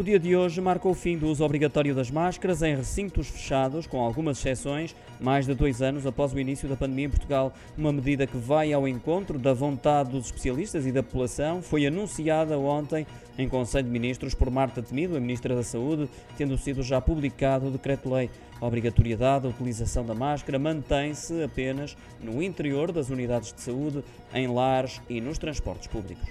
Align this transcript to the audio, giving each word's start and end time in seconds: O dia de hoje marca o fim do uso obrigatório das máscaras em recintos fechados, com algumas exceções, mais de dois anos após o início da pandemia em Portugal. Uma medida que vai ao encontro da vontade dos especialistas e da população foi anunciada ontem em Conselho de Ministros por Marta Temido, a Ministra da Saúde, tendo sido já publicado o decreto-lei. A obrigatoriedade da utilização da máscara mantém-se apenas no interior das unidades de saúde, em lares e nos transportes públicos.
O 0.00 0.02
dia 0.02 0.18
de 0.18 0.34
hoje 0.34 0.62
marca 0.62 0.88
o 0.88 0.94
fim 0.94 1.18
do 1.18 1.26
uso 1.26 1.44
obrigatório 1.44 1.94
das 1.94 2.10
máscaras 2.10 2.62
em 2.62 2.74
recintos 2.74 3.28
fechados, 3.28 3.86
com 3.86 4.00
algumas 4.00 4.38
exceções, 4.38 4.96
mais 5.20 5.44
de 5.44 5.52
dois 5.52 5.82
anos 5.82 6.06
após 6.06 6.32
o 6.32 6.40
início 6.40 6.66
da 6.66 6.74
pandemia 6.74 7.04
em 7.04 7.10
Portugal. 7.10 7.52
Uma 7.76 7.92
medida 7.92 8.26
que 8.26 8.38
vai 8.38 8.72
ao 8.72 8.88
encontro 8.88 9.38
da 9.38 9.52
vontade 9.52 10.12
dos 10.12 10.24
especialistas 10.24 10.86
e 10.86 10.90
da 10.90 11.02
população 11.02 11.60
foi 11.60 11.86
anunciada 11.86 12.58
ontem 12.58 13.06
em 13.36 13.46
Conselho 13.46 13.84
de 13.84 13.90
Ministros 13.90 14.32
por 14.32 14.50
Marta 14.50 14.80
Temido, 14.80 15.18
a 15.18 15.20
Ministra 15.20 15.54
da 15.54 15.62
Saúde, 15.62 16.08
tendo 16.34 16.56
sido 16.56 16.82
já 16.82 16.98
publicado 16.98 17.66
o 17.66 17.70
decreto-lei. 17.70 18.30
A 18.58 18.66
obrigatoriedade 18.66 19.42
da 19.42 19.50
utilização 19.50 20.06
da 20.06 20.14
máscara 20.14 20.58
mantém-se 20.58 21.42
apenas 21.42 21.94
no 22.22 22.42
interior 22.42 22.90
das 22.90 23.10
unidades 23.10 23.52
de 23.52 23.60
saúde, 23.60 24.02
em 24.32 24.46
lares 24.46 24.98
e 25.10 25.20
nos 25.20 25.36
transportes 25.36 25.88
públicos. 25.88 26.26